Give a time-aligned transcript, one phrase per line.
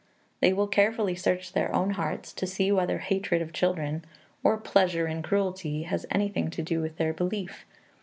[0.39, 4.03] They will carefully search their own hearts to see whether hatred of children
[4.43, 7.67] or pleasure in cruelty has anything to do with their belief.